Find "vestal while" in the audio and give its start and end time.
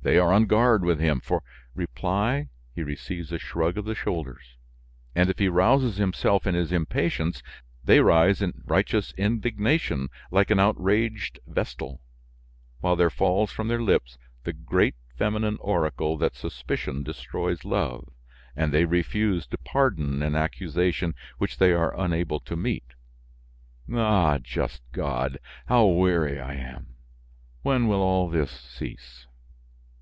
11.46-12.96